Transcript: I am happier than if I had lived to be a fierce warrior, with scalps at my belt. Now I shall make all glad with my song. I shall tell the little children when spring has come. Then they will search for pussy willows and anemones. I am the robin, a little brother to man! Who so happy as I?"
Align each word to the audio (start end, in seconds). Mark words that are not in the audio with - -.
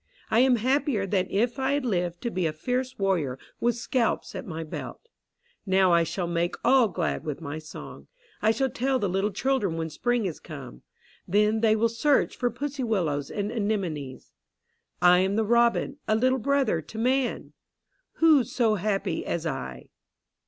I 0.31 0.39
am 0.39 0.55
happier 0.55 1.05
than 1.05 1.27
if 1.29 1.59
I 1.59 1.73
had 1.73 1.85
lived 1.85 2.21
to 2.21 2.31
be 2.31 2.47
a 2.47 2.53
fierce 2.53 2.97
warrior, 2.97 3.37
with 3.59 3.75
scalps 3.75 4.33
at 4.33 4.47
my 4.47 4.63
belt. 4.63 5.07
Now 5.63 5.93
I 5.93 6.01
shall 6.01 6.25
make 6.25 6.55
all 6.65 6.87
glad 6.87 7.23
with 7.23 7.39
my 7.39 7.59
song. 7.59 8.07
I 8.41 8.49
shall 8.49 8.71
tell 8.71 8.97
the 8.97 9.07
little 9.07 9.29
children 9.29 9.77
when 9.77 9.91
spring 9.91 10.25
has 10.25 10.39
come. 10.39 10.81
Then 11.27 11.61
they 11.61 11.75
will 11.75 11.87
search 11.87 12.35
for 12.35 12.49
pussy 12.49 12.83
willows 12.83 13.29
and 13.29 13.51
anemones. 13.51 14.33
I 15.03 15.19
am 15.19 15.35
the 15.35 15.45
robin, 15.45 15.97
a 16.07 16.15
little 16.15 16.39
brother 16.39 16.81
to 16.81 16.97
man! 16.97 17.53
Who 18.13 18.43
so 18.43 18.73
happy 18.73 19.23
as 19.23 19.45
I?" 19.45 19.89